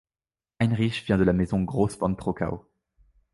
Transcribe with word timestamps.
Heinrich 0.59 1.03
vient 1.03 1.19
de 1.19 1.23
la 1.23 1.31
maison 1.31 1.63
Groß 1.63 1.93
von 1.97 2.17
Trockau. 2.17 2.65